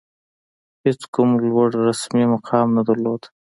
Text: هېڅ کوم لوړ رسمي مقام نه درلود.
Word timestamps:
هېڅ 0.83 0.99
کوم 1.13 1.29
لوړ 1.49 1.69
رسمي 1.87 2.25
مقام 2.33 2.67
نه 2.77 2.81
درلود. 2.87 3.21